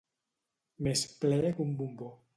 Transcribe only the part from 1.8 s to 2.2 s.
bombo.